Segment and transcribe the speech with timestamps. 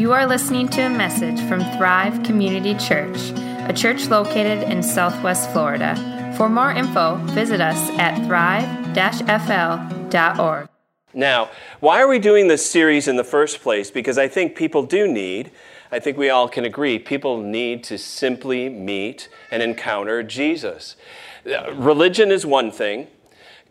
[0.00, 3.18] You are listening to a message from Thrive Community Church,
[3.68, 5.94] a church located in Southwest Florida.
[6.38, 8.88] For more info, visit us at thrive-fl.org.
[11.12, 11.50] Now,
[11.80, 13.90] why are we doing this series in the first place?
[13.90, 15.50] Because I think people do need,
[15.92, 20.96] I think we all can agree, people need to simply meet and encounter Jesus.
[21.44, 23.06] Uh, religion is one thing,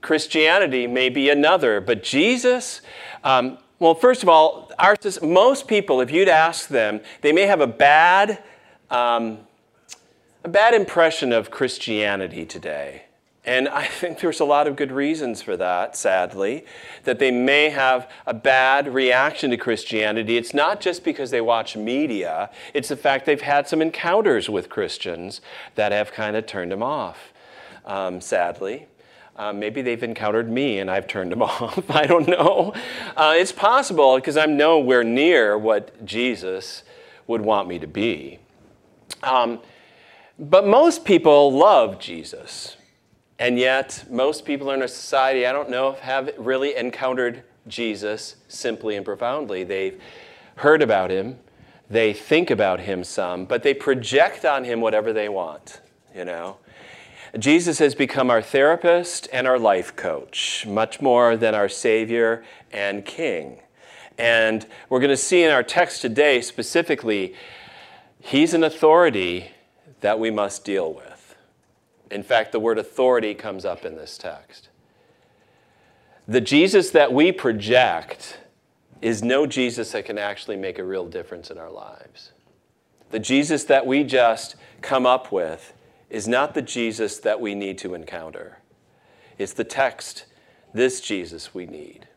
[0.02, 2.82] Christianity may be another, but Jesus,
[3.23, 7.61] um, well, first of all, our, most people, if you'd ask them, they may have
[7.61, 8.43] a bad,
[8.89, 9.39] um,
[10.43, 13.04] a bad impression of Christianity today.
[13.46, 16.65] And I think there's a lot of good reasons for that, sadly,
[17.06, 20.36] that they may have a bad reaction to Christianity.
[20.36, 24.68] It's not just because they watch media, it's the fact they've had some encounters with
[24.68, 25.39] Christians
[25.75, 27.32] that have kind of turned them off,
[27.86, 28.89] um, sadly.
[29.39, 31.89] Uh, maybe they've encountered me and I've turned them off.
[31.89, 32.73] I don't know.
[33.16, 36.84] Uh, it's possible because I'm nowhere near what Jesus
[37.25, 38.39] would want me to be.
[39.23, 39.62] Um,
[40.38, 42.76] but most people love Jesus.
[43.40, 48.98] And yet, most people in our society, I don't know, have really encountered Jesus simply
[48.98, 49.64] and profoundly.
[49.64, 50.02] They've
[50.56, 51.40] heard about him,
[51.90, 55.80] they think about him some, but they project on him whatever they want,
[56.14, 56.58] you know.
[57.38, 63.06] Jesus has become our therapist and our life coach, much more than our Savior and
[63.06, 63.62] King.
[64.18, 67.36] And we're going to see in our text today specifically,
[68.22, 69.52] He's an authority
[70.02, 71.36] that we must deal with.
[72.12, 74.70] In fact, the word authority comes up in this text.
[76.28, 78.40] The Jesus that we project
[79.02, 82.32] is no Jesus that can actually make a real difference in our lives.
[83.12, 85.74] The Jesus that we just come up with
[86.10, 88.60] is not the Jesus that we need to encounter.
[89.38, 90.26] It's the text,
[90.74, 92.08] this Jesus we need.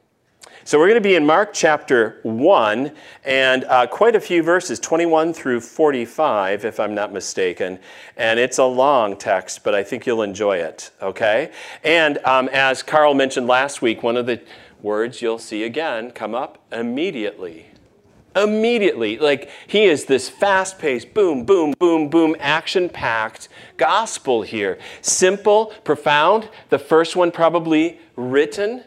[0.65, 2.93] So we're going to be in Mark chapter 1
[3.25, 7.81] and uh, quite a few verses, 21 through 45, if I'm not mistaken.
[8.17, 11.51] And it's a long text, but I think you'll enjoy it, okay?
[11.83, 14.41] And um, as Carl mentioned last week, one of the
[14.81, 17.72] words you'll see again come up immediately
[18.37, 19.19] immediately.
[19.19, 24.79] Like he is this fast paced, boom, boom, boom, boom, action packed gospel here.
[25.01, 26.49] Simple, profound.
[26.69, 28.85] The first one probably written,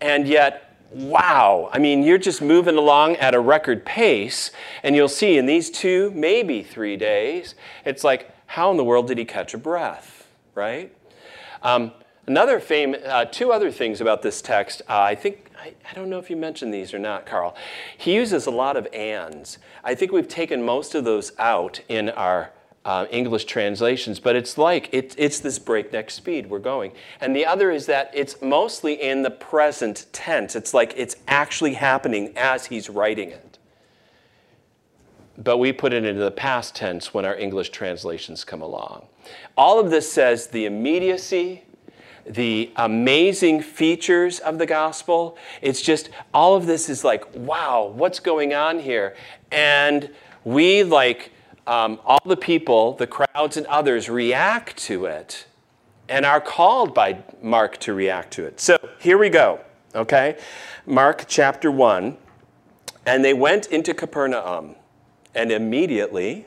[0.00, 0.64] and yet.
[0.90, 1.68] Wow.
[1.70, 5.70] I mean, you're just moving along at a record pace, and you'll see in these
[5.70, 7.54] two, maybe three days,
[7.84, 10.90] it's like, how in the world did he catch a breath, right?
[11.62, 11.92] Um,
[12.28, 14.82] another famous, uh, two other things about this text.
[14.88, 17.56] Uh, I think I, I, don't know if you mentioned these or not, Carl.
[17.96, 19.58] He uses a lot of ands.
[19.82, 22.52] I think we've taken most of those out in our
[22.84, 26.92] uh, English translations, but it's like it, it's this breakneck speed we're going.
[27.20, 30.54] And the other is that it's mostly in the present tense.
[30.54, 33.58] It's like it's actually happening as he's writing it.
[35.38, 39.06] But we put it into the past tense when our English translations come along.
[39.56, 41.62] All of this says the immediacy,
[42.28, 45.36] the amazing features of the gospel.
[45.62, 49.16] It's just all of this is like, wow, what's going on here?
[49.50, 50.10] And
[50.44, 51.32] we, like
[51.66, 55.46] um, all the people, the crowds, and others, react to it
[56.08, 58.60] and are called by Mark to react to it.
[58.60, 59.60] So here we go,
[59.94, 60.38] okay?
[60.86, 62.16] Mark chapter 1.
[63.06, 64.76] And they went into Capernaum,
[65.34, 66.46] and immediately,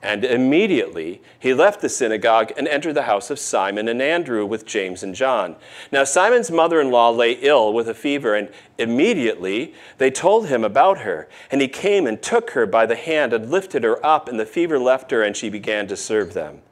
[0.00, 4.64] And immediately he left the synagogue and entered the house of Simon and Andrew with
[4.64, 5.56] James and John.
[5.90, 8.48] Now Simon's mother in law lay ill with a fever, and
[8.78, 11.28] immediately they told him about her.
[11.50, 14.46] And he came and took her by the hand and lifted her up, and the
[14.46, 16.62] fever left her, and she began to serve them.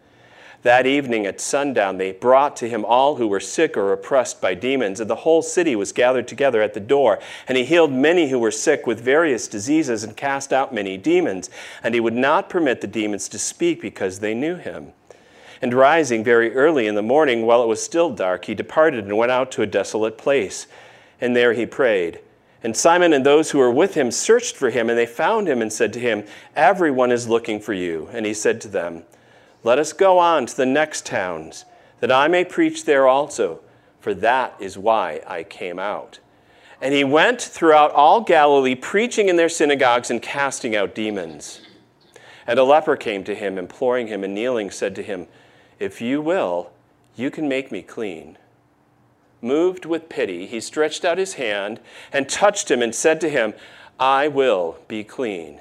[0.62, 4.54] That evening at sundown, they brought to him all who were sick or oppressed by
[4.54, 7.18] demons, and the whole city was gathered together at the door.
[7.46, 11.50] And he healed many who were sick with various diseases and cast out many demons.
[11.82, 14.92] And he would not permit the demons to speak because they knew him.
[15.62, 19.16] And rising very early in the morning, while it was still dark, he departed and
[19.16, 20.66] went out to a desolate place.
[21.20, 22.20] And there he prayed.
[22.62, 25.62] And Simon and those who were with him searched for him, and they found him
[25.62, 26.24] and said to him,
[26.54, 28.08] Everyone is looking for you.
[28.12, 29.04] And he said to them,
[29.66, 31.64] Let us go on to the next towns,
[31.98, 33.62] that I may preach there also,
[33.98, 36.20] for that is why I came out.
[36.80, 41.62] And he went throughout all Galilee, preaching in their synagogues and casting out demons.
[42.46, 45.26] And a leper came to him, imploring him, and kneeling said to him,
[45.80, 46.70] If you will,
[47.16, 48.38] you can make me clean.
[49.42, 51.80] Moved with pity, he stretched out his hand
[52.12, 53.52] and touched him and said to him,
[53.98, 55.60] I will be clean.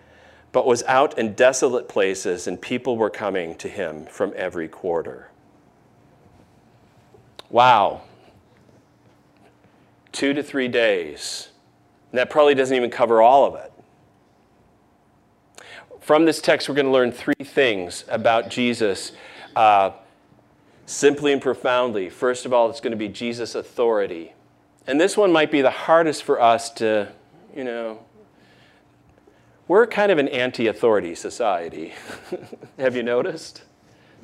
[0.51, 5.29] but was out in desolate places, and people were coming to him from every quarter.
[7.49, 8.01] Wow.
[10.11, 11.49] Two to three days.
[12.11, 13.71] And that probably doesn't even cover all of it.
[16.01, 19.13] From this text, we're going to learn three things about Jesus
[19.55, 19.91] uh,
[20.85, 22.09] simply and profoundly.
[22.09, 24.33] First of all, it's going to be Jesus' authority.
[24.87, 27.07] And this one might be the hardest for us to,
[27.55, 27.99] you know,
[29.71, 31.93] we're kind of an anti authority society.
[32.77, 33.63] Have you noticed?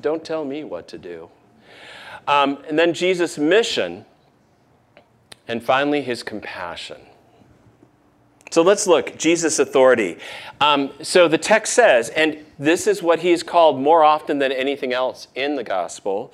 [0.02, 1.30] Don't tell me what to do.
[2.26, 4.04] Um, and then Jesus' mission,
[5.48, 6.98] and finally, his compassion.
[8.50, 10.18] So let's look Jesus' authority.
[10.60, 14.52] Um, so the text says, and this is what he is called more often than
[14.52, 16.30] anything else in the gospel,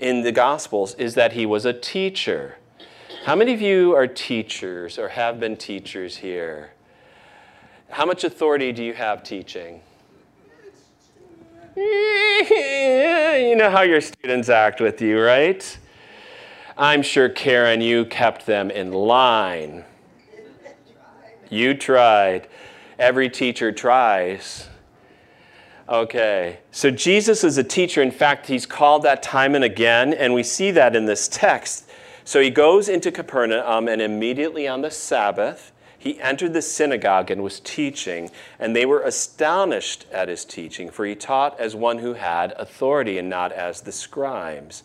[0.00, 2.56] in the gospels, is that he was a teacher.
[3.24, 6.72] How many of you are teachers or have been teachers here?
[7.90, 9.80] How much authority do you have teaching?
[13.38, 15.78] You know how your students act with you, right?
[16.76, 19.84] I'm sure, Karen, you kept them in line.
[21.48, 22.48] You tried.
[22.98, 24.68] Every teacher tries.
[25.88, 28.02] Okay, so Jesus is a teacher.
[28.02, 31.88] In fact, he's called that time and again, and we see that in this text.
[32.24, 37.42] So he goes into Capernaum, and immediately on the Sabbath, he entered the synagogue and
[37.42, 42.14] was teaching, and they were astonished at his teaching, for he taught as one who
[42.14, 44.84] had authority and not as the scribes.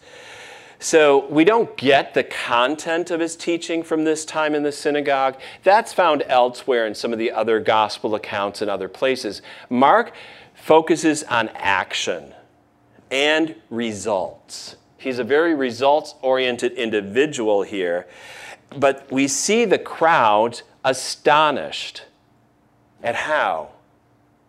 [0.79, 5.39] So we don't get the content of his teaching from this time in the synagogue.
[5.63, 9.41] That's found elsewhere in some of the other gospel accounts and other places.
[9.69, 10.13] Mark
[10.55, 12.33] focuses on action
[13.11, 14.75] and results.
[14.97, 18.07] He's a very results oriented individual here.
[18.75, 22.03] But we see the crowd astonished
[23.01, 23.69] at how,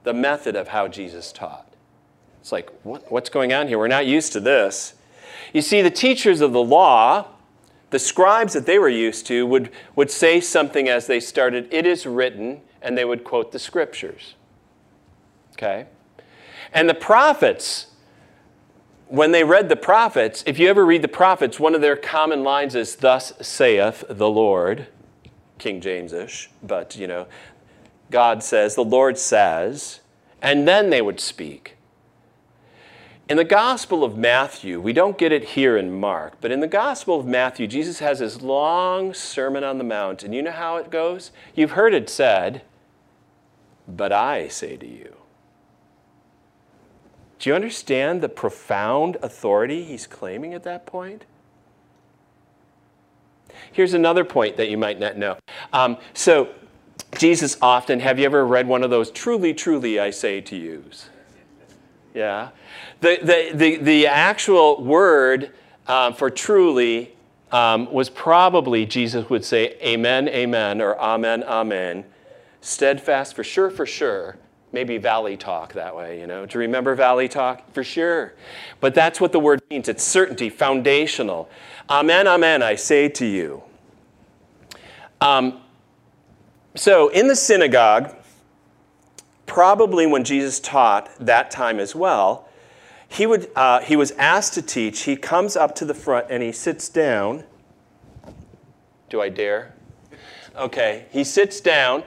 [0.02, 1.72] the method of how Jesus taught.
[2.40, 3.78] It's like, what, what's going on here?
[3.78, 4.94] We're not used to this.
[5.52, 7.26] You see, the teachers of the law,
[7.90, 11.86] the scribes that they were used to, would, would say something as they started, It
[11.86, 14.34] is written, and they would quote the scriptures.
[15.52, 15.86] Okay?
[16.72, 17.86] And the prophets,
[19.08, 22.42] when they read the prophets, if you ever read the prophets, one of their common
[22.42, 24.88] lines is, Thus saith the Lord,
[25.58, 27.26] King James ish, but you know,
[28.10, 30.00] God says, the Lord says,
[30.42, 31.76] and then they would speak.
[33.26, 36.66] In the Gospel of Matthew, we don't get it here in Mark, but in the
[36.66, 40.76] Gospel of Matthew, Jesus has his long Sermon on the Mount, and you know how
[40.76, 41.32] it goes?
[41.54, 42.60] You've heard it said,
[43.88, 45.16] but I say to you.
[47.38, 51.24] Do you understand the profound authority he's claiming at that point?
[53.72, 55.36] Here's another point that you might not know.
[55.72, 56.48] Um, so,
[57.18, 61.08] Jesus often, have you ever read one of those, truly, truly, I say to yous?
[62.12, 62.50] Yeah.
[63.00, 65.52] The, the, the, the actual word
[65.86, 67.14] um, for truly
[67.52, 72.04] um, was probably, Jesus would say, amen, amen, or amen, amen.
[72.60, 74.38] Steadfast for sure, for sure
[74.74, 76.44] maybe Valley Talk that way, you know.
[76.44, 77.72] Do you remember Valley Talk?
[77.72, 78.34] For sure.
[78.80, 81.48] But that's what the word means it's certainty, foundational.
[81.88, 83.62] Amen, amen, I say to you.
[85.20, 85.60] Um,
[86.74, 88.14] so in the synagogue,
[89.44, 92.48] probably when Jesus taught that time as well,
[93.06, 95.02] he, would, uh, he was asked to teach.
[95.02, 97.44] He comes up to the front and he sits down.
[99.10, 99.74] Do I dare?
[100.56, 102.02] Okay, he sits down.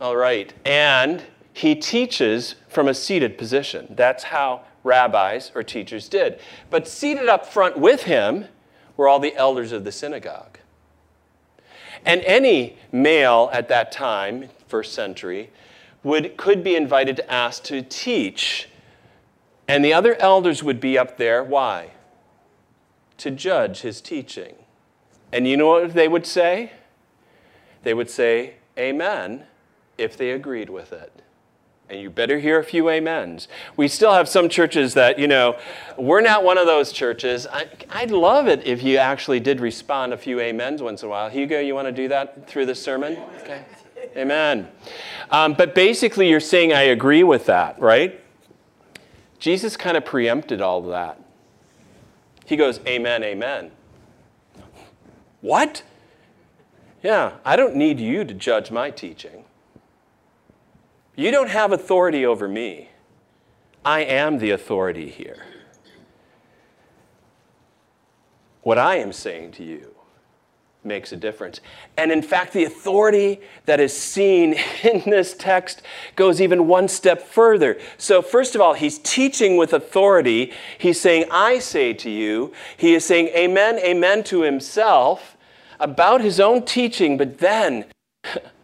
[0.00, 3.86] All right, and he teaches from a seated position.
[3.90, 6.40] That's how rabbis or teachers did.
[6.68, 8.46] But seated up front with him
[8.96, 10.58] were all the elders of the synagogue.
[12.04, 15.50] And any male at that time, first century,
[16.02, 18.68] would, could be invited to ask to teach.
[19.66, 21.42] And the other elders would be up there.
[21.42, 21.90] Why?
[23.18, 24.54] To judge his teaching.
[25.32, 26.72] And you know what they would say?
[27.82, 29.44] They would say, Amen,
[29.98, 31.22] if they agreed with it.
[31.88, 33.46] And you better hear a few amens.
[33.76, 35.56] We still have some churches that, you know,
[35.96, 37.46] we're not one of those churches.
[37.46, 37.68] I,
[38.00, 41.28] would love it if you actually did respond a few amens once in a while.
[41.30, 43.16] Hugo, you want to do that through the sermon?
[43.42, 43.64] Okay.
[44.16, 44.68] Amen.
[45.30, 48.20] Um, but basically, you're saying, I agree with that, right?
[49.38, 51.20] Jesus kind of preempted all of that.
[52.46, 53.70] He goes, Amen, amen.
[55.40, 55.82] What?
[57.02, 59.44] Yeah, I don't need you to judge my teaching.
[61.16, 62.90] You don't have authority over me.
[63.84, 65.44] I am the authority here.
[68.62, 69.94] What I am saying to you
[70.84, 71.60] makes a difference.
[71.96, 75.82] And in fact, the authority that is seen in this text
[76.14, 77.78] goes even one step further.
[77.98, 80.52] So, first of all, he's teaching with authority.
[80.78, 82.52] He's saying, I say to you.
[82.76, 85.36] He is saying, Amen, Amen to himself
[85.80, 87.84] about his own teaching, but then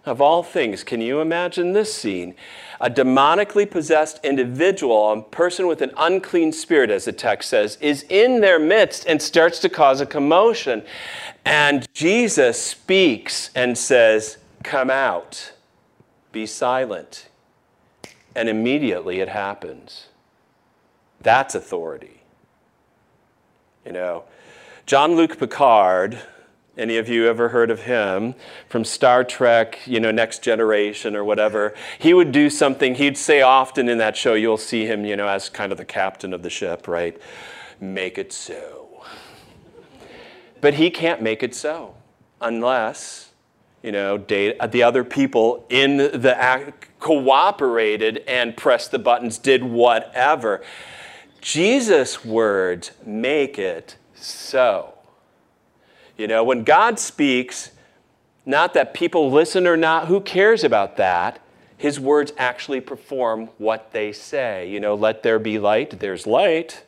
[0.05, 2.35] of all things, can you imagine this scene?
[2.81, 8.05] A demonically possessed individual, a person with an unclean spirit, as the text says, is
[8.09, 10.83] in their midst and starts to cause a commotion.
[11.45, 15.53] And Jesus speaks and says, Come out,
[16.33, 17.29] be silent.
[18.35, 20.07] And immediately it happens.
[21.21, 22.23] That's authority.
[23.87, 24.25] You know,
[24.87, 26.19] Jean Luc Picard,
[26.77, 28.35] any of you ever heard of him
[28.69, 31.75] from Star Trek, you know, Next Generation or whatever?
[31.99, 35.29] He would do something, he'd say often in that show, you'll see him, you know,
[35.29, 37.21] as kind of the captain of the ship, right?
[37.81, 39.05] Make it so.
[40.61, 41.95] But he can't make it so
[42.41, 43.33] unless,
[43.83, 49.65] you know, uh, the other people in the act cooperated and pressed the buttons, did
[49.65, 50.63] whatever.
[51.41, 54.95] Jesus' words make it so.
[56.17, 57.71] You know, when God speaks,
[58.45, 61.41] not that people listen or not, who cares about that?
[61.77, 64.69] His words actually perform what they say.
[64.69, 66.85] You know, let there be light, there's light.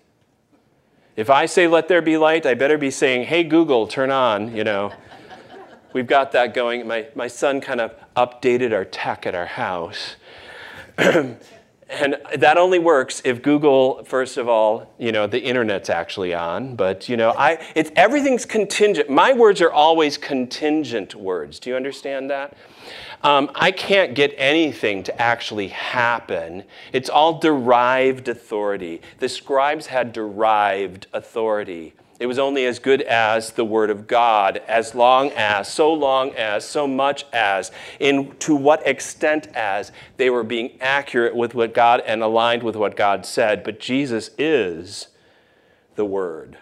[1.16, 4.54] If I say let there be light, I better be saying, hey, Google, turn on,
[4.54, 4.92] you know.
[5.92, 6.88] We've got that going.
[6.88, 10.16] My, my son kind of updated our tech at our house.
[11.88, 16.76] and that only works if Google, first of all, you know, the internet's actually on.
[16.76, 19.10] But you know, I it's everything's contingent.
[19.10, 21.58] My words are always contingent words.
[21.58, 22.56] Do you understand that?
[23.22, 26.64] Um, I can't get anything to actually happen.
[26.92, 29.00] It's all derived authority.
[29.18, 31.94] The scribes had derived authority.
[32.24, 36.30] It was only as good as the Word of God, as long as, so long
[36.36, 41.74] as, so much as, in to what extent as they were being accurate with what
[41.74, 43.62] God and aligned with what God said.
[43.62, 45.08] But Jesus is
[45.96, 46.56] the Word.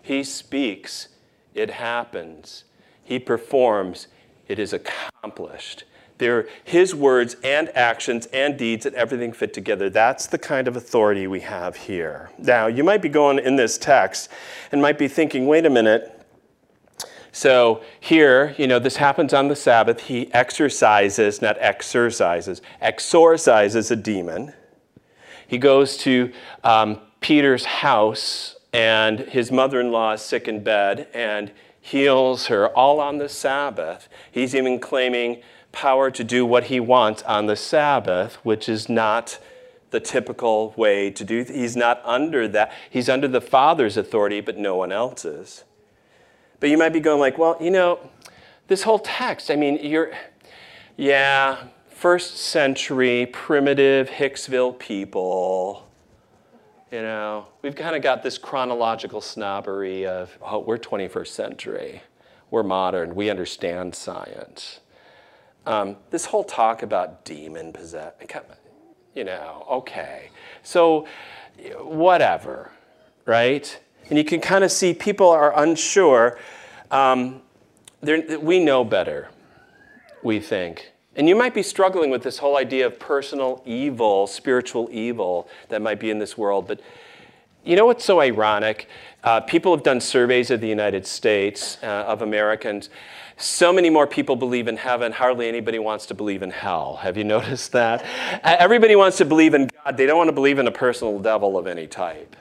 [0.00, 1.08] He speaks,
[1.54, 2.62] it happens.
[3.02, 4.06] He performs,
[4.46, 5.82] it is accomplished.
[6.22, 9.90] They're his words and actions and deeds and everything fit together.
[9.90, 12.30] That's the kind of authority we have here.
[12.38, 14.28] Now, you might be going in this text
[14.70, 16.24] and might be thinking, wait a minute.
[17.32, 20.02] So here, you know, this happens on the Sabbath.
[20.02, 24.52] He exercises, not exercises, exorcises a demon.
[25.48, 31.08] He goes to um, Peter's house, and his mother in law is sick in bed,
[31.12, 31.50] and
[31.80, 34.08] heals her all on the Sabbath.
[34.30, 39.38] He's even claiming power to do what he wants on the Sabbath, which is not
[39.90, 41.44] the typical way to do.
[41.44, 42.72] He's not under that.
[42.90, 45.64] He's under the Father's authority, but no one else's.
[46.60, 47.98] But you might be going like, well, you know,
[48.68, 50.12] this whole text, I mean, you're,
[50.96, 55.88] yeah, first century primitive Hicksville people.
[56.90, 62.02] You know, we've kind of got this chronological snobbery of, oh, we're 21st century.
[62.50, 63.14] We're modern.
[63.14, 64.80] We understand science.
[65.66, 68.28] Um, this whole talk about demon possession,
[69.14, 70.30] you know, okay.
[70.62, 71.06] So,
[71.78, 72.72] whatever,
[73.26, 73.78] right?
[74.08, 76.38] And you can kind of see people are unsure.
[76.90, 77.42] Um,
[78.02, 79.28] we know better,
[80.22, 80.92] we think.
[81.14, 85.82] And you might be struggling with this whole idea of personal evil, spiritual evil that
[85.82, 86.66] might be in this world.
[86.66, 86.80] But
[87.64, 88.88] you know what's so ironic?
[89.22, 92.88] Uh, people have done surveys of the United States, uh, of Americans,
[93.42, 96.96] so many more people believe in heaven, hardly anybody wants to believe in hell.
[96.96, 98.04] Have you noticed that?
[98.44, 101.58] Everybody wants to believe in God, they don't want to believe in a personal devil
[101.58, 102.36] of any type.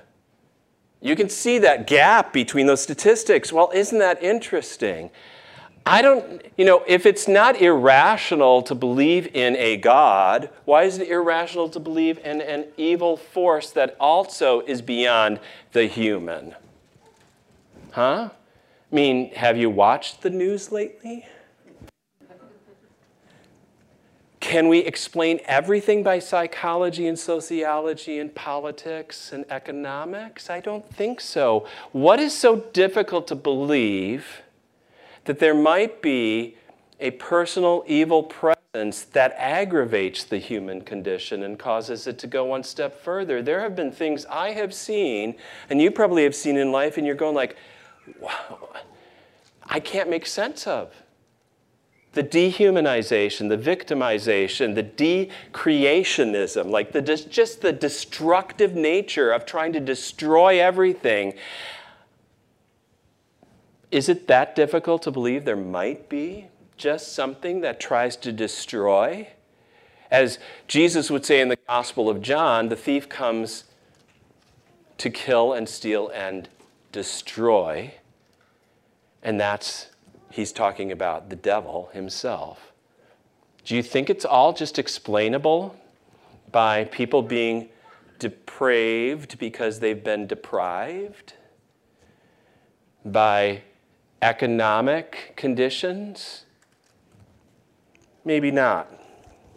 [1.02, 3.52] You can see that gap between those statistics.
[3.52, 5.10] Well, isn't that interesting?
[5.84, 11.00] I don't, you know, if it's not irrational to believe in a God, why is
[11.00, 15.40] it irrational to believe in an evil force that also is beyond
[15.72, 16.54] the human?
[17.94, 18.30] Huh?
[18.92, 21.26] I mean, have you watched the news lately?
[24.42, 30.50] Can we explain everything by psychology and sociology and politics and economics?
[30.50, 31.66] I don't think so.
[31.94, 34.42] What is so difficult to believe
[35.24, 36.58] that there might be
[37.00, 42.64] a personal evil presence that aggravates the human condition and causes it to go one
[42.64, 43.42] step further?
[43.42, 45.36] There have been things I have seen,
[45.70, 47.56] and you probably have seen in life, and you're going like,
[48.20, 48.70] wow,
[49.66, 50.94] I can't make sense of
[52.14, 59.80] the dehumanization, the victimization, the decreationism, like the, just the destructive nature of trying to
[59.80, 61.34] destroy everything.
[63.92, 69.28] Is it that difficult to believe there might be just something that tries to destroy?
[70.10, 73.64] As Jesus would say in the Gospel of John, the thief comes
[74.98, 76.50] to kill and steal and
[76.92, 77.94] destroy.
[79.24, 79.88] And that's
[80.30, 82.72] he's talking about the devil himself.
[83.66, 85.76] Do you think it's all just explainable
[86.52, 87.70] by people being
[88.20, 91.34] depraved because they've been deprived?
[93.06, 93.62] By
[94.22, 96.46] economic conditions?
[98.26, 98.88] Maybe not.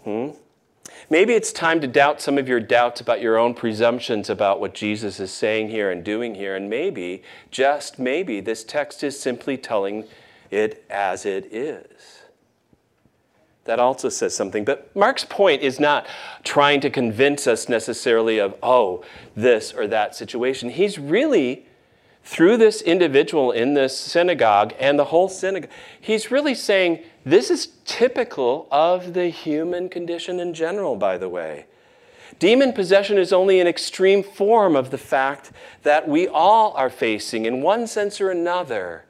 [0.05, 0.31] Hmm?
[1.15, 4.75] Maybe it's time to doubt some of your doubts about your own presumptions about what
[4.75, 6.57] Jesus is saying here and doing here.
[6.57, 10.09] And maybe, just maybe, this text is simply telling
[10.51, 12.23] it as it is.
[13.63, 14.65] That also says something.
[14.65, 16.09] But Mark's point is not
[16.43, 19.05] trying to convince us necessarily of, oh,
[19.37, 20.69] this or that situation.
[20.69, 21.65] He's really,
[22.25, 27.69] through this individual in this synagogue and the whole synagogue, he's really saying this is
[27.85, 31.67] typical of the human condition in general, by the way.
[32.39, 35.53] Demon possession is only an extreme form of the fact
[35.83, 39.05] that we all are facing, in one sense or another,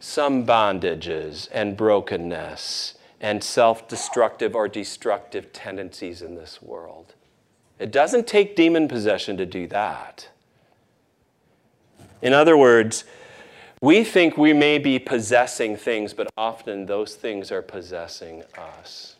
[0.00, 7.14] some bondages and brokenness and self destructive or destructive tendencies in this world.
[7.78, 10.28] It doesn't take demon possession to do that.
[12.26, 13.04] In other words,
[13.80, 19.14] we think we may be possessing things, but often those things are possessing us.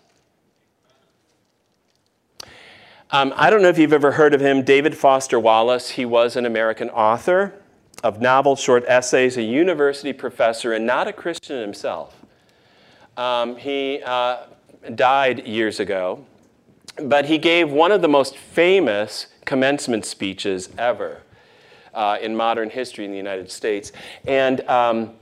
[3.12, 5.90] Um, I don't know if you've ever heard of him, David Foster Wallace.
[5.90, 7.54] He was an American author
[8.02, 12.26] of novels, short essays, a university professor, and not a Christian himself.
[13.16, 14.46] Um, he uh,
[14.96, 16.26] died years ago,
[17.00, 21.22] but he gave one of the most famous commencement speeches ever
[21.96, 23.90] uh, in modern history in the United States.
[24.26, 25.14] And um,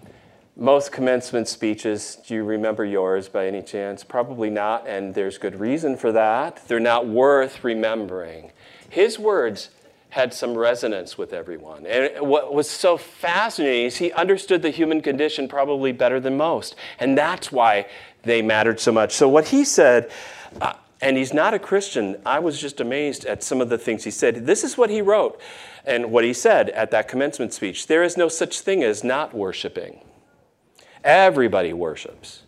[0.56, 4.04] most commencement speeches, do you remember yours by any chance?
[4.04, 6.66] Probably not, and there's good reason for that.
[6.68, 8.52] They're not worth remembering.
[8.90, 9.70] His words
[10.10, 11.84] had some resonance with everyone.
[11.86, 16.76] And what was so fascinating is he understood the human condition probably better than most.
[17.00, 17.86] And that's why
[18.22, 19.12] they mattered so much.
[19.12, 20.12] So, what he said,
[20.60, 24.04] uh, and he's not a Christian, I was just amazed at some of the things
[24.04, 24.46] he said.
[24.46, 25.40] This is what he wrote
[25.84, 29.34] and what he said at that commencement speech There is no such thing as not
[29.34, 30.00] worshiping,
[31.02, 32.42] everybody worships.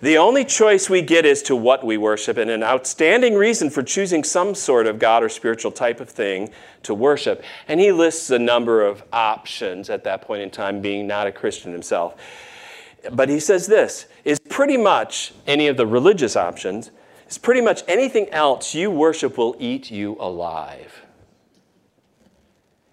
[0.00, 3.82] The only choice we get is to what we worship, and an outstanding reason for
[3.82, 6.50] choosing some sort of God or spiritual type of thing
[6.84, 7.42] to worship.
[7.66, 11.32] And he lists a number of options at that point in time, being not a
[11.32, 12.14] Christian himself.
[13.10, 16.92] But he says this is pretty much any of the religious options,
[17.28, 21.02] is pretty much anything else you worship will eat you alive.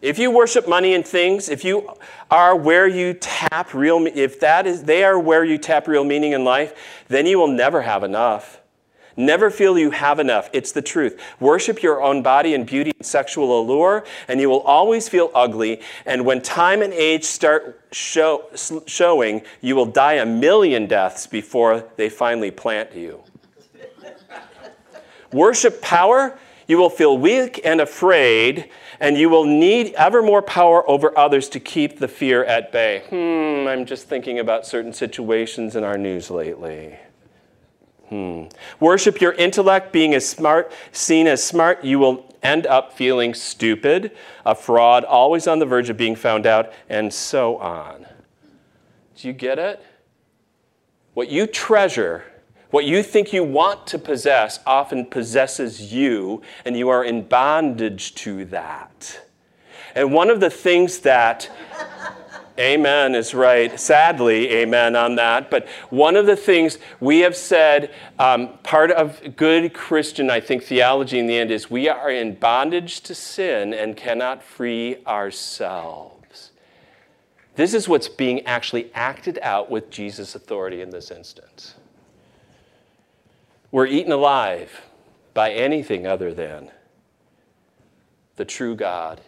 [0.01, 1.89] If you worship money and things, if you
[2.29, 6.33] are where you tap real, if that is, they are where you tap real meaning
[6.33, 8.61] in life, then you will never have enough.
[9.17, 10.49] Never feel you have enough.
[10.51, 11.19] It's the truth.
[11.39, 15.81] Worship your own body and beauty and sexual allure, and you will always feel ugly.
[16.05, 18.49] And when time and age start show,
[18.85, 23.23] showing, you will die a million deaths before they finally plant you.
[25.35, 28.69] Worship power, you will feel weak and afraid
[29.01, 33.03] and you will need ever more power over others to keep the fear at bay.
[33.09, 36.97] Hmm, I'm just thinking about certain situations in our news lately.
[38.07, 38.43] Hmm.
[38.79, 44.15] Worship your intellect, being as smart, seen as smart, you will end up feeling stupid,
[44.45, 48.05] a fraud, always on the verge of being found out, and so on.
[49.17, 49.83] Do you get it?
[51.13, 52.23] What you treasure
[52.75, 58.13] what you think you want to possess often possesses you, and you are in bondage
[58.15, 59.21] to that.
[59.95, 61.49] And one of the things that
[62.59, 63.79] Amen is right.
[63.79, 65.49] Sadly, amen on that.
[65.49, 70.63] But one of the things we have said, um, part of good Christian, I think,
[70.63, 76.51] theology in the end is we are in bondage to sin and cannot free ourselves.
[77.55, 81.75] This is what's being actually acted out with Jesus' authority in this instance.
[83.75, 84.85] We're eaten alive
[85.33, 86.71] by anything other than
[88.37, 89.19] the true God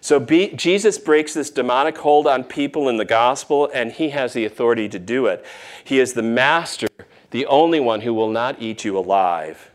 [0.00, 4.32] so be, Jesus breaks this demonic hold on people in the gospel, and he has
[4.32, 5.44] the authority to do it.
[5.82, 6.86] He is the master,
[7.30, 9.70] the only one who will not eat you alive.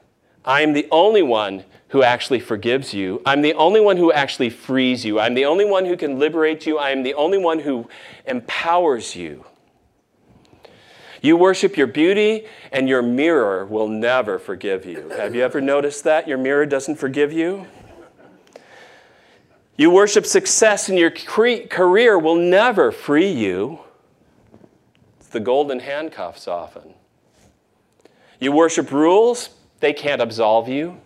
[0.46, 3.22] I am the only one who actually forgives you.
[3.26, 5.20] I'm the only one who actually frees you.
[5.20, 6.78] I'm the only one who can liberate you.
[6.78, 7.90] I am the only one who
[8.26, 9.46] empowers you.
[11.22, 15.10] You worship your beauty, and your mirror will never forgive you.
[15.10, 16.28] Have you ever noticed that?
[16.28, 17.68] Your mirror doesn't forgive you?
[19.78, 23.80] You worship success and your career will never free you.
[25.20, 26.96] It's the golden handcuffs often.
[28.40, 31.00] You worship rules, they can't absolve you.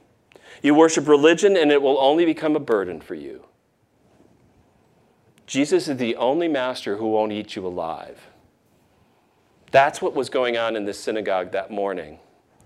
[0.61, 3.45] You worship religion, and it will only become a burden for you.
[5.47, 8.27] Jesus is the only master who won't eat you alive.
[9.71, 12.19] That's what was going on in this synagogue that morning.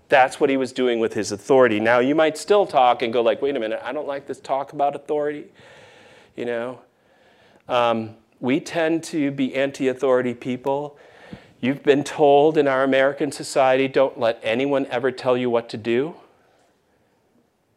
[0.08, 1.80] That's what he was doing with his authority.
[1.80, 4.40] Now, you might still talk and go like, wait a minute, I don't like this
[4.40, 5.46] talk about authority
[6.36, 6.78] you know.
[7.68, 10.96] Um, we tend to be anti authority people.
[11.60, 15.78] You've been told in our American society don't let anyone ever tell you what to
[15.78, 16.14] do.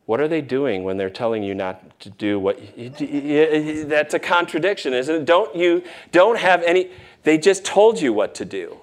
[0.06, 4.20] What are they doing when they're telling you not to do what you, that's a
[4.20, 5.26] contradiction, isn't it?
[5.26, 6.92] Don't you don't have any
[7.24, 8.78] they just told you what to do.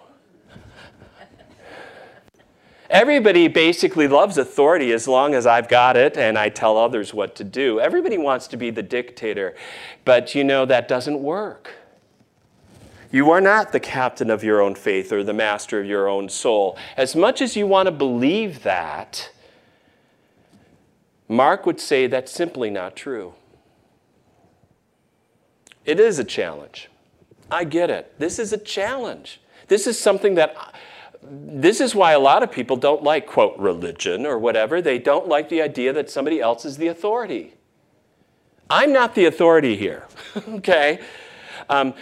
[2.88, 7.34] Everybody basically loves authority as long as I've got it and I tell others what
[7.36, 7.80] to do.
[7.80, 9.54] Everybody wants to be the dictator,
[10.04, 11.74] but you know that doesn't work.
[13.10, 16.28] You are not the captain of your own faith or the master of your own
[16.28, 16.76] soul.
[16.96, 19.30] As much as you want to believe that,
[21.28, 23.34] Mark would say that's simply not true.
[25.84, 26.88] It is a challenge.
[27.50, 28.18] I get it.
[28.18, 29.40] This is a challenge.
[29.68, 30.56] This is something that
[31.28, 34.80] this is why a lot of people don't like, quote, religion or whatever.
[34.80, 37.54] They don't like the idea that somebody else is the authority.
[38.68, 40.06] I'm not the authority here,
[40.48, 41.00] okay?
[41.68, 41.94] Um,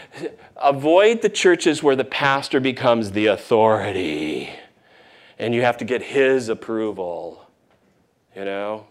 [0.57, 4.51] avoid the churches where the pastor becomes the authority
[5.39, 7.49] and you have to get his approval.
[8.37, 8.87] You know?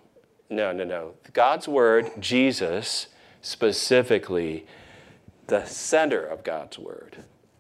[0.50, 1.14] No, no, no.
[1.34, 3.08] God's word, Jesus
[3.42, 4.66] specifically,
[5.48, 7.18] the center of God's word,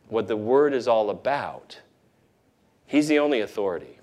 [0.07, 1.79] what the word is all about
[2.93, 3.97] He's the only authority.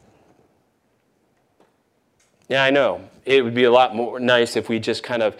[2.48, 3.08] Yeah, I know.
[3.24, 5.36] It would be a lot more nice if we just kind of,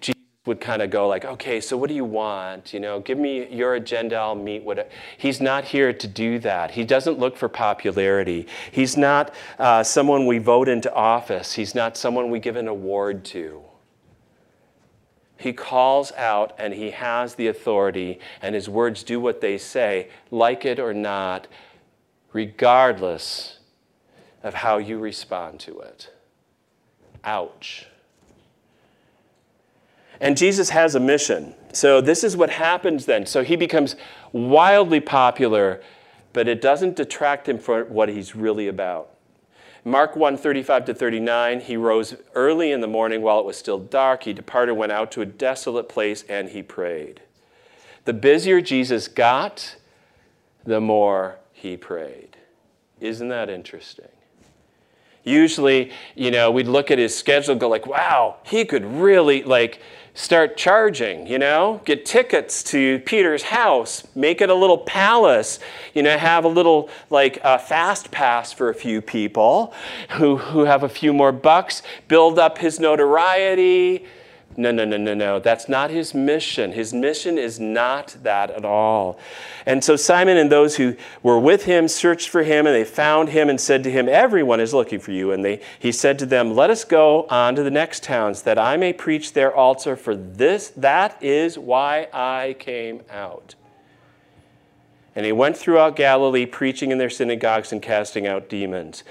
[0.00, 2.72] Jesus would kind of go like, okay, so what do you want?
[2.72, 4.92] You know, give me your agenda, I'll meet with it.
[5.18, 6.70] He's not here to do that.
[6.70, 8.46] He doesn't look for popularity.
[8.70, 11.54] He's not uh, someone we vote into office.
[11.54, 13.62] He's not someone we give an award to.
[15.38, 20.08] He calls out and he has the authority, and his words do what they say,
[20.30, 21.48] like it or not
[22.32, 23.58] regardless
[24.42, 26.10] of how you respond to it.
[27.24, 27.86] Ouch.
[30.20, 31.54] And Jesus has a mission.
[31.72, 33.26] So this is what happens then.
[33.26, 33.96] So he becomes
[34.32, 35.82] wildly popular,
[36.32, 39.08] but it doesn't detract him from what he's really about.
[39.84, 43.80] Mark 1 35 to 39, he rose early in the morning while it was still
[43.80, 44.22] dark.
[44.22, 47.20] He departed, went out to a desolate place, and he prayed.
[48.04, 49.76] The busier Jesus got,
[50.64, 52.36] the more he prayed.
[53.00, 54.08] Isn't that interesting?
[55.22, 59.80] Usually, you know, we'd look at his schedule go like, wow, he could really like
[60.14, 65.60] start charging, you know, get tickets to Peter's house, make it a little palace,
[65.94, 69.72] you know, have a little like a fast pass for a few people
[70.16, 74.04] who, who have a few more bucks, build up his notoriety,
[74.56, 75.38] no, no, no, no, no.
[75.40, 76.72] That's not his mission.
[76.72, 79.18] His mission is not that at all.
[79.64, 83.30] And so Simon and those who were with him searched for him, and they found
[83.30, 85.32] him and said to him, Everyone is looking for you.
[85.32, 88.58] And they, he said to them, Let us go on to the next towns, that
[88.58, 93.54] I may preach there also, for this that is why I came out.
[95.14, 99.04] And he went throughout Galilee, preaching in their synagogues and casting out demons.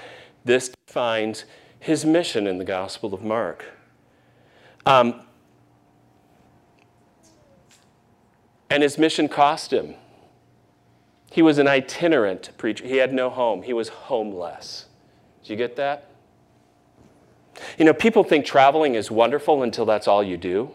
[0.44, 1.44] This defines
[1.78, 3.64] his mission in the Gospel of Mark.
[4.86, 5.22] Um,
[8.72, 9.96] And his mission cost him.
[11.30, 12.86] He was an itinerant preacher.
[12.86, 13.64] He had no home.
[13.64, 14.86] He was homeless.
[15.44, 16.08] Do you get that?
[17.76, 20.70] You know, people think traveling is wonderful until that's all you do.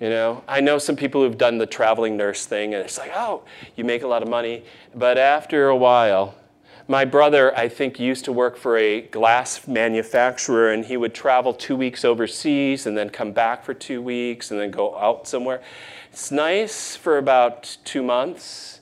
[0.00, 3.12] You know, I know some people who've done the traveling nurse thing, and it's like,
[3.14, 3.44] oh,
[3.76, 4.64] you make a lot of money.
[4.92, 6.34] But after a while,
[6.90, 11.54] my brother, I think, used to work for a glass manufacturer, and he would travel
[11.54, 15.62] two weeks overseas and then come back for two weeks and then go out somewhere.
[16.10, 18.80] It's nice for about two months,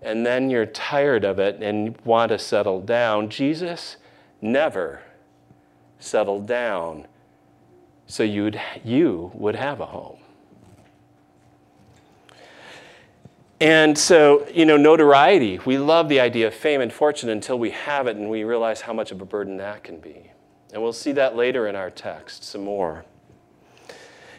[0.00, 3.28] and then you're tired of it and want to settle down.
[3.28, 3.98] Jesus
[4.40, 5.02] never
[5.98, 7.06] settled down
[8.06, 10.23] so you'd, you would have a home.
[13.60, 17.70] And so, you know, notoriety, we love the idea of fame and fortune until we
[17.70, 20.30] have it and we realize how much of a burden that can be.
[20.72, 23.04] And we'll see that later in our text some more.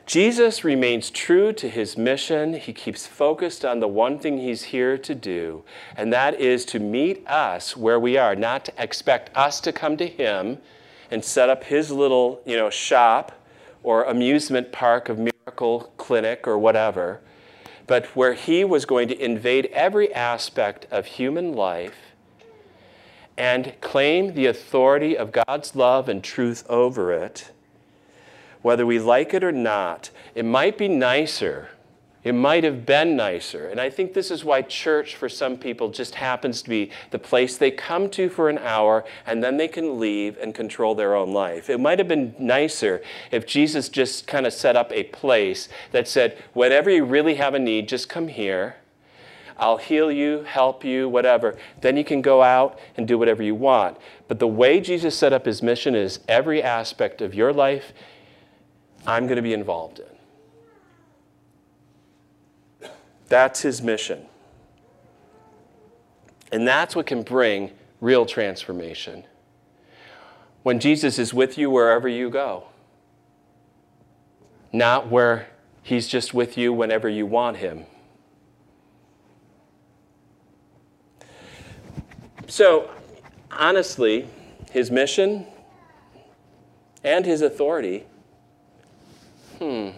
[0.05, 2.53] Jesus remains true to his mission.
[2.53, 5.63] He keeps focused on the one thing he's here to do,
[5.97, 9.97] and that is to meet us where we are, not to expect us to come
[9.97, 10.59] to him
[11.09, 13.31] and set up his little, you know, shop
[13.81, 17.21] or amusement park of miracle clinic or whatever
[17.87, 22.13] but where he was going to invade every aspect of human life
[23.37, 27.51] and claim the authority of God's love and truth over it,
[28.61, 30.09] whether we like it or not.
[30.33, 31.69] It might be nicer
[32.25, 33.69] it might have been nicer.
[33.69, 37.19] And I think this is why church, for some people, just happens to be the
[37.19, 41.13] place they come to for an hour and then they can leave and control their
[41.13, 41.69] own life.
[41.69, 46.07] It might have been nicer if Jesus just kind of set up a place that
[46.07, 48.77] said, whatever you really have a need, just come here.
[49.55, 51.55] I'll heal you, help you, whatever.
[51.81, 53.97] Then you can go out and do whatever you want.
[54.27, 57.93] But the way Jesus set up his mission is every aspect of your life,
[59.05, 60.14] I'm going to be involved in.
[63.27, 64.25] That's his mission.
[66.51, 69.23] And that's what can bring real transformation.
[70.63, 72.65] When Jesus is with you wherever you go,
[74.71, 75.47] not where
[75.83, 77.85] he's just with you whenever you want him.
[82.47, 82.91] So,
[83.51, 84.27] honestly,
[84.71, 85.45] his mission
[87.03, 88.05] and his authority,
[89.59, 89.89] hmm,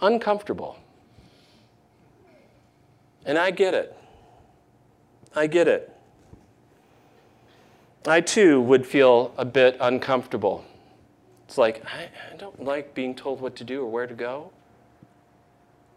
[0.00, 0.78] uncomfortable.
[3.24, 3.96] And I get it.
[5.34, 5.90] I get it.
[8.06, 10.64] I too would feel a bit uncomfortable.
[11.48, 14.50] It's like, I, I, don't like being told what to do or where to go.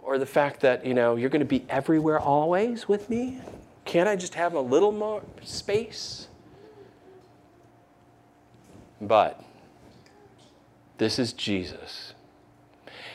[0.01, 3.41] Or the fact that, you know, you're going to be everywhere always with me.
[3.83, 6.27] Can't I just have a little more space?
[9.01, 9.43] But
[10.97, 12.13] this is Jesus.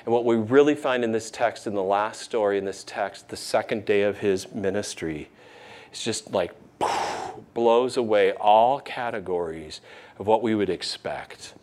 [0.04, 3.28] And what we really find in this text, in the last story in this text,
[3.28, 5.30] the second day of his ministry,
[5.92, 6.52] is just like
[7.54, 9.80] blows away all categories
[10.18, 11.54] of what we would expect.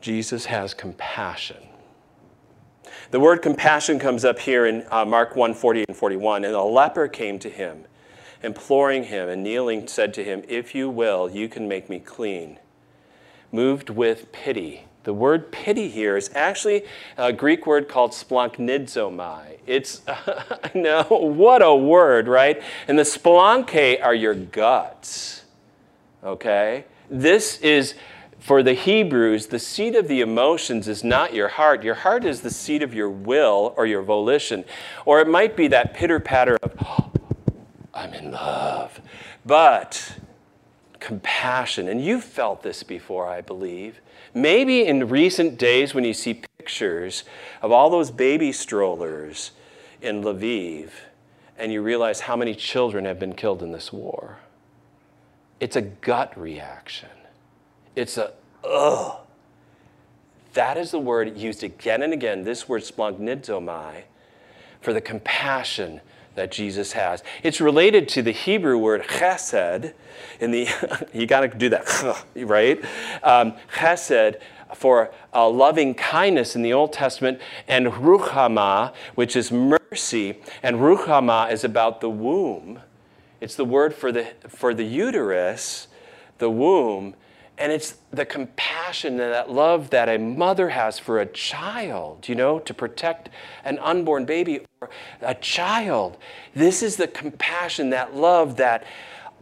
[0.00, 1.68] Jesus has compassion.
[3.10, 6.44] The word compassion comes up here in uh, Mark 1 40 and 41.
[6.44, 7.84] And a leper came to him,
[8.42, 12.58] imploring him, and kneeling said to him, If you will, you can make me clean.
[13.52, 16.84] Moved with pity, the word pity here is actually
[17.16, 19.58] a Greek word called splanchnizomai.
[19.66, 22.62] It's, I know, what a word, right?
[22.86, 25.44] And the splanche are your guts,
[26.22, 26.84] okay?
[27.08, 27.94] This is,
[28.38, 31.82] for the Hebrews, the seat of the emotions is not your heart.
[31.82, 34.64] Your heart is the seat of your will or your volition.
[35.06, 37.10] Or it might be that pitter patter of, oh,
[37.94, 39.00] I'm in love.
[39.46, 40.16] But
[41.00, 44.00] compassion, and you've felt this before, I believe
[44.34, 47.24] Maybe in recent days, when you see pictures
[47.62, 49.50] of all those baby strollers
[50.00, 50.90] in Lviv,
[51.58, 54.38] and you realize how many children have been killed in this war,
[55.58, 57.10] it's a gut reaction.
[57.96, 58.32] It's a,
[58.64, 59.18] ugh.
[60.54, 64.02] That is the word used again and again, this word splanchnizomai,
[64.80, 66.00] for the compassion
[66.34, 67.22] that Jesus has.
[67.42, 69.92] It's related to the Hebrew word chesed.
[70.38, 70.68] In the,
[71.12, 72.82] you got to do that, right?
[73.22, 74.40] Um, chesed
[74.74, 80.38] for uh, loving kindness in the Old Testament, and ruchama, which is mercy.
[80.62, 82.80] And ruchama is about the womb.
[83.40, 85.88] It's the word for the, for the uterus,
[86.38, 87.14] the womb.
[87.60, 92.34] And it's the compassion and that love that a mother has for a child, you
[92.34, 93.28] know, to protect
[93.64, 94.88] an unborn baby or
[95.20, 96.16] a child.
[96.54, 98.84] This is the compassion, that love, that,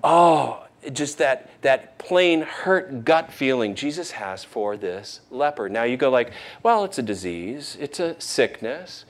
[0.03, 5.69] oh, just that, that plain hurt gut feeling Jesus has for this leper.
[5.69, 6.33] Now you go like,
[6.65, 9.05] well, it's a disease, it's a sickness.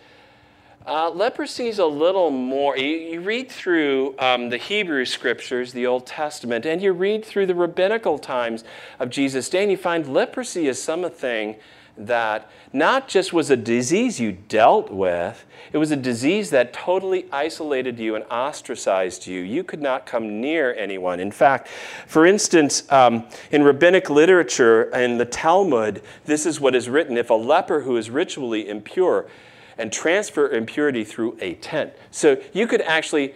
[0.88, 2.74] Uh, leprosy is a little more.
[2.78, 7.44] You, you read through um, the Hebrew scriptures, the Old Testament, and you read through
[7.44, 8.64] the rabbinical times
[8.98, 11.56] of Jesus' day, and you find leprosy is something
[11.98, 17.26] that not just was a disease you dealt with, it was a disease that totally
[17.30, 19.42] isolated you and ostracized you.
[19.42, 21.20] You could not come near anyone.
[21.20, 21.68] In fact,
[22.06, 27.28] for instance, um, in rabbinic literature in the Talmud, this is what is written if
[27.28, 29.26] a leper who is ritually impure
[29.78, 31.92] and transfer impurity through a tent.
[32.10, 33.34] So you could actually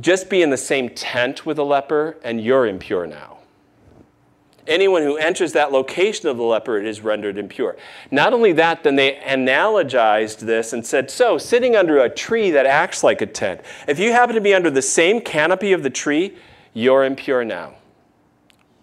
[0.00, 3.38] just be in the same tent with a leper and you're impure now.
[4.66, 7.76] Anyone who enters that location of the leper is rendered impure.
[8.12, 12.64] Not only that, then they analogized this and said, so, sitting under a tree that
[12.64, 15.90] acts like a tent, if you happen to be under the same canopy of the
[15.90, 16.36] tree,
[16.74, 17.74] you're impure now.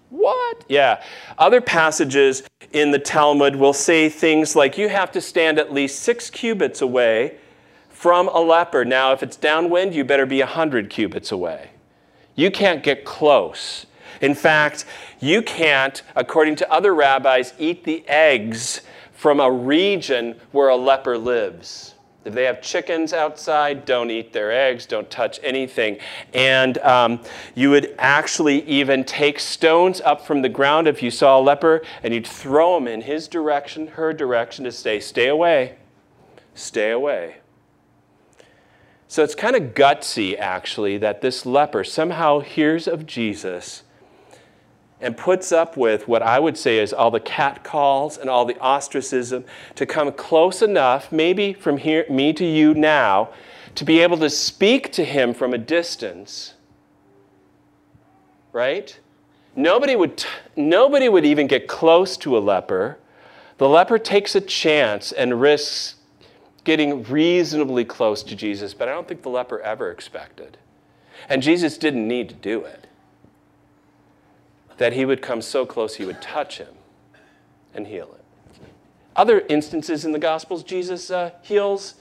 [0.10, 0.66] What?
[0.68, 1.04] Yeah.
[1.38, 2.44] Other passages
[2.74, 6.82] in the Talmud will say things like you have to stand at least six cubits
[6.82, 7.38] away
[7.90, 8.86] from a leper.
[8.86, 11.72] Now, if it's downwind, you better be 100 cubits away.
[12.36, 13.86] You can't get close.
[14.22, 14.86] In fact,
[15.20, 18.82] you can't, according to other rabbis, eat the eggs
[19.14, 21.94] from a region where a leper lives.
[22.26, 26.00] If they have chickens outside, don't eat their eggs, don't touch anything.
[26.34, 27.22] And um,
[27.56, 31.82] you would actually even take stones up from the ground if you saw a leper
[32.04, 35.78] and you'd throw them in his direction, her direction to say, stay away,
[36.54, 37.38] stay away.
[39.08, 43.84] So it's kind of gutsy, actually, that this leper somehow hears of Jesus
[45.02, 48.60] and puts up with what I would say is all the catcalls and all the
[48.60, 53.30] ostracism to come close enough, maybe from here, me to you now,
[53.76, 56.56] to be able to speak to him from a distance.
[58.52, 59.00] Right?
[59.56, 62.98] Nobody would, t- nobody would even get close to a leper.
[63.58, 65.96] The leper takes a chance and risks
[66.66, 70.58] getting reasonably close to Jesus, but I don't think the leper ever expected.
[71.30, 72.89] And Jesus didn't need to do it
[74.80, 76.74] that he would come so close he would touch him
[77.76, 78.66] and heal him.
[79.16, 81.96] Other instances in the Gospels, Jesus uh, heals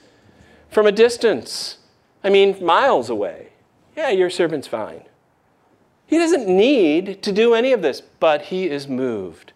[0.71, 1.79] from a distance.
[2.23, 3.49] I mean, miles away.
[3.97, 5.03] Yeah, your servant's fine.
[6.07, 9.51] He doesn't need to do any of this, but he is moved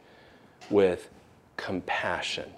[0.69, 1.09] with
[1.55, 2.51] compassion.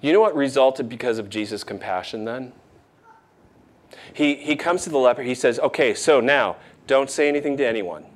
[0.00, 2.52] You know what resulted because of Jesus' compassion then?
[4.16, 5.20] He, he comes to the leper.
[5.20, 8.06] He says, okay, so now don't say anything to anyone.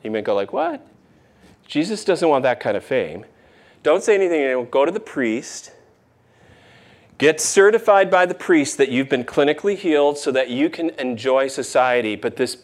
[0.00, 0.86] He may go like, what?
[1.66, 3.26] Jesus doesn't want that kind of fame.
[3.82, 4.68] Don't say anything to anyone.
[4.70, 5.72] Go to the priest.
[7.18, 11.48] Get certified by the priest that you've been clinically healed so that you can enjoy
[11.48, 12.14] society.
[12.14, 12.58] But this,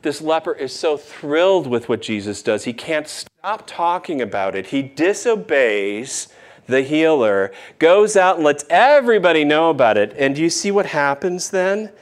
[0.00, 4.68] this leper is so thrilled with what Jesus does, he can't stop talking about it.
[4.68, 6.28] He disobeys
[6.66, 10.14] the healer, goes out and lets everybody know about it.
[10.16, 11.92] And do you see what happens then?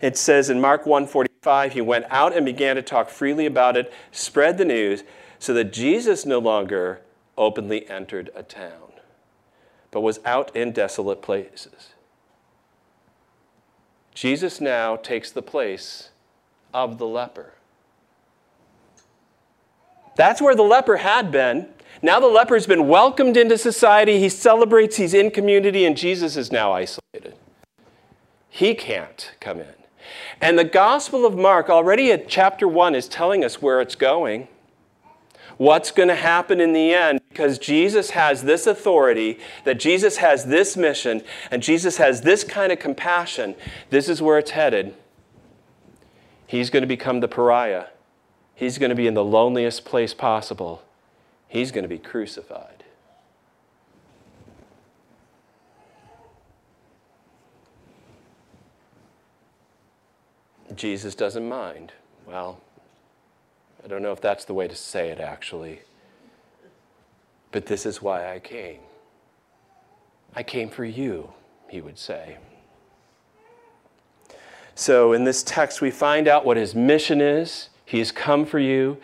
[0.00, 3.92] It says in Mark 1:45, he went out and began to talk freely about it,
[4.12, 5.04] spread the news,
[5.38, 7.00] so that Jesus no longer
[7.36, 8.92] openly entered a town,
[9.90, 11.94] but was out in desolate places.
[14.14, 16.10] Jesus now takes the place
[16.74, 17.54] of the leper.
[20.16, 21.68] That's where the leper had been
[22.02, 24.18] now the leper's been welcomed into society.
[24.18, 27.34] He celebrates, he's in community, and Jesus is now isolated.
[28.48, 29.74] He can't come in.
[30.40, 34.48] And the Gospel of Mark, already at chapter 1, is telling us where it's going,
[35.58, 40.46] what's going to happen in the end, because Jesus has this authority, that Jesus has
[40.46, 43.54] this mission, and Jesus has this kind of compassion.
[43.90, 44.94] This is where it's headed.
[46.46, 47.86] He's going to become the pariah,
[48.54, 50.82] he's going to be in the loneliest place possible
[51.50, 52.84] he's going to be crucified.
[60.74, 61.92] Jesus doesn't mind.
[62.26, 62.60] Well,
[63.84, 65.80] I don't know if that's the way to say it actually,
[67.50, 68.80] but this is why I came.
[70.34, 71.32] I came for you,
[71.68, 72.38] he would say.
[74.76, 77.68] So, in this text, we find out what his mission is.
[77.84, 78.98] He has come for you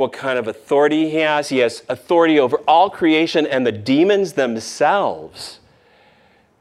[0.00, 1.50] what kind of authority he has.
[1.50, 5.60] He has authority over all creation and the demons themselves.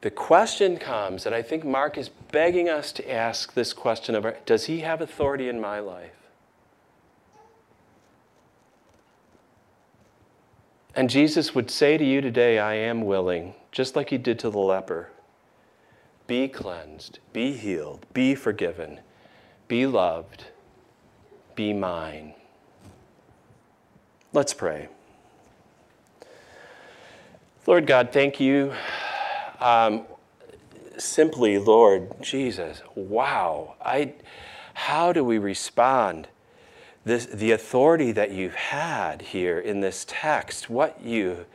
[0.02, 4.28] The question comes, and I think Mark is begging us to ask this question of
[4.46, 6.12] Does he have authority in my life?
[10.94, 14.50] And Jesus would say to you today, I am willing, just like he did to
[14.50, 15.12] the leper.
[16.28, 19.00] Be cleansed, be healed, be forgiven,
[19.70, 20.46] be loved,
[21.56, 22.34] be mine.
[24.32, 24.90] Let's pray.
[27.66, 28.74] Lord God, thank you.
[29.60, 30.06] Um,
[31.00, 33.76] simply, Lord Jesus, wow.
[33.84, 34.14] I,
[34.76, 36.28] how do we respond
[37.06, 41.46] this, the authority that you've had here in this text, what you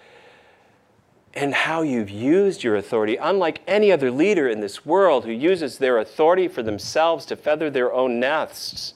[1.33, 5.79] and how you've used your authority, unlike any other leader in this world who uses
[5.79, 8.95] their authority for themselves to feather their own nests,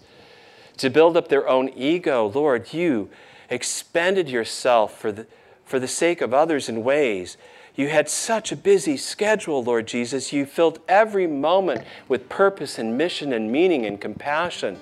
[0.76, 2.30] to build up their own ego.
[2.32, 3.10] Lord, you
[3.48, 5.26] expended yourself for the,
[5.64, 7.36] for the sake of others in ways.
[7.74, 10.32] You had such a busy schedule, Lord Jesus.
[10.32, 14.80] You filled every moment with purpose and mission and meaning and compassion.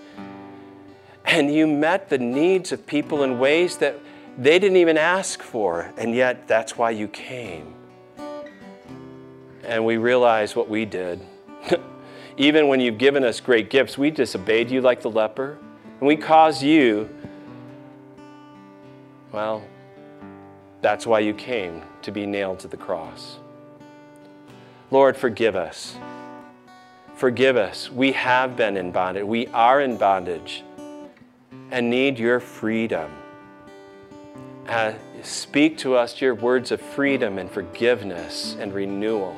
[1.26, 3.98] And you met the needs of people in ways that
[4.38, 7.74] they didn't even ask for, and yet that's why you came.
[9.64, 11.20] And we realize what we did.
[12.36, 15.58] even when you've given us great gifts, we disobeyed you like the leper,
[16.00, 17.08] and we caused you,
[19.36, 19.62] well,
[20.80, 23.36] that's why you came to be nailed to the cross.
[24.90, 25.98] Lord, forgive us.
[27.16, 27.90] Forgive us.
[27.90, 29.24] We have been in bondage.
[29.24, 30.64] We are in bondage
[31.70, 33.10] and need your freedom.
[34.66, 39.36] Uh, speak to us your words of freedom and forgiveness and renewal.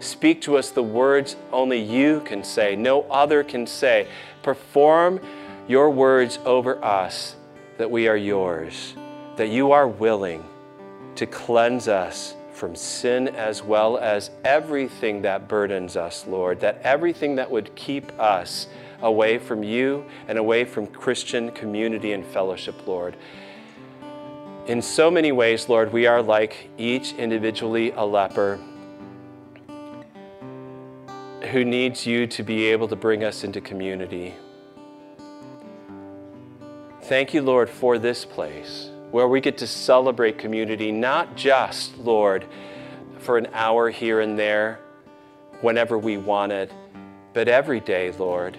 [0.00, 4.08] Speak to us the words only you can say, no other can say.
[4.42, 5.20] Perform
[5.68, 7.36] your words over us
[7.78, 8.94] that we are yours,
[9.36, 10.44] that you are willing
[11.14, 17.36] to cleanse us from sin as well as everything that burdens us, Lord, that everything
[17.36, 18.66] that would keep us
[19.02, 23.14] away from you and away from Christian community and fellowship, Lord.
[24.66, 28.58] In so many ways, Lord, we are like each individually a leper
[31.52, 34.34] who needs you to be able to bring us into community.
[37.02, 42.44] Thank you, Lord, for this place where we get to celebrate community, not just, Lord,
[43.18, 44.80] for an hour here and there,
[45.60, 46.72] whenever we want it,
[47.32, 48.56] but every day, Lord.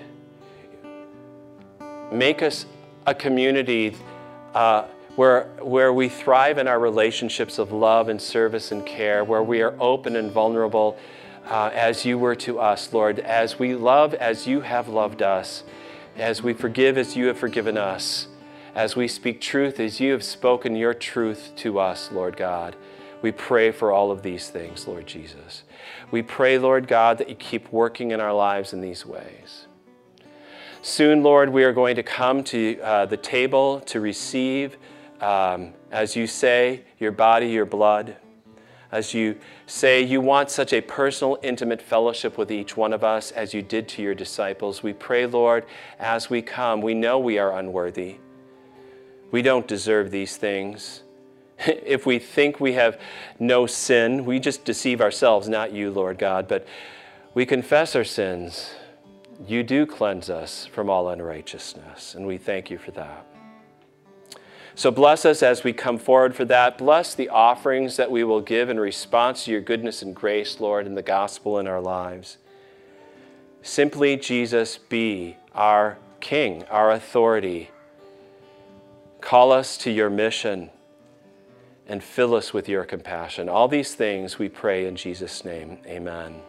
[2.11, 2.65] Make us
[3.05, 3.95] a community.
[4.53, 4.85] Uh,
[5.17, 9.63] where, where we thrive in our relationships of love and service and care, where we
[9.63, 10.95] are open and vulnerable
[11.47, 15.63] uh, as you were to us, Lord, as we love as you have loved us,
[16.17, 18.27] as we forgive as you have forgiven us,
[18.77, 22.75] as we speak truth as you have spoken your truth to us, Lord God.
[23.23, 25.63] We pray for all of these things, Lord Jesus.
[26.11, 29.65] We pray, Lord God, that you keep working in our lives in these ways.
[30.83, 34.77] Soon, Lord, we are going to come to uh, the table to receive
[35.21, 38.15] um, as you say, your body, your blood,
[38.91, 43.31] as you say you want such a personal, intimate fellowship with each one of us
[43.31, 45.65] as you did to your disciples, we pray, Lord,
[45.97, 48.17] as we come, we know we are unworthy.
[49.31, 51.03] We don't deserve these things.
[51.65, 52.99] If we think we have
[53.39, 56.47] no sin, we just deceive ourselves, not you, Lord God.
[56.47, 56.67] But
[57.33, 58.75] we confess our sins.
[59.47, 63.25] You do cleanse us from all unrighteousness, and we thank you for that.
[64.75, 66.77] So bless us as we come forward for that.
[66.77, 70.85] Bless the offerings that we will give in response to your goodness and grace, Lord,
[70.85, 72.37] and the gospel in our lives.
[73.63, 77.71] Simply, Jesus, be our King, our authority.
[79.21, 80.69] Call us to your mission
[81.87, 83.49] and fill us with your compassion.
[83.49, 85.79] All these things we pray in Jesus' name.
[85.85, 86.41] Amen.